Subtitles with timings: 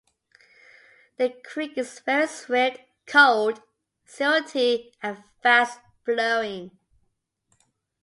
[1.17, 3.61] The creek is very swift, cold,
[4.07, 6.71] silty and fast flowing.